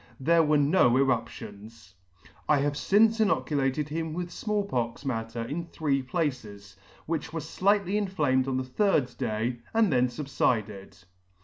[0.19, 1.93] There were no eruptions."
[2.49, 7.97] I have fince inoculated him with Small pox matter in three places, which were flightly
[7.97, 11.03] inflamed on the third day, and then fubfided.